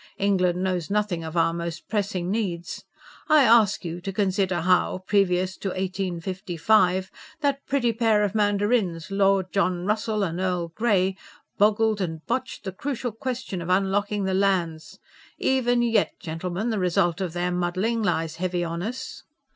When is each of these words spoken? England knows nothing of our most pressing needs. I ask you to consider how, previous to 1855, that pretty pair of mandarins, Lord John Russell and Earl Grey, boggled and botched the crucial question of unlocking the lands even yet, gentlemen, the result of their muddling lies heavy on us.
England 0.17 0.63
knows 0.63 0.89
nothing 0.89 1.23
of 1.23 1.37
our 1.37 1.53
most 1.53 1.87
pressing 1.87 2.31
needs. 2.31 2.85
I 3.29 3.43
ask 3.43 3.85
you 3.85 4.01
to 4.01 4.11
consider 4.11 4.61
how, 4.61 5.03
previous 5.05 5.57
to 5.57 5.67
1855, 5.67 7.11
that 7.41 7.63
pretty 7.67 7.93
pair 7.93 8.23
of 8.23 8.33
mandarins, 8.33 9.11
Lord 9.11 9.53
John 9.53 9.85
Russell 9.85 10.23
and 10.23 10.39
Earl 10.39 10.69
Grey, 10.69 11.17
boggled 11.59 12.01
and 12.01 12.25
botched 12.25 12.63
the 12.63 12.71
crucial 12.71 13.11
question 13.11 13.61
of 13.61 13.69
unlocking 13.69 14.23
the 14.23 14.33
lands 14.33 14.97
even 15.37 15.83
yet, 15.83 16.13
gentlemen, 16.19 16.71
the 16.71 16.79
result 16.79 17.21
of 17.21 17.33
their 17.33 17.51
muddling 17.51 18.01
lies 18.01 18.37
heavy 18.37 18.63
on 18.63 18.81
us. 18.81 19.21